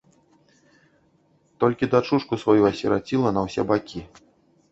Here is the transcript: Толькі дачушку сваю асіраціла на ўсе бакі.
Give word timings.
Толькі 1.63 1.89
дачушку 1.93 2.33
сваю 2.43 2.63
асіраціла 2.71 3.29
на 3.39 3.43
ўсе 3.49 3.61
бакі. 3.73 4.01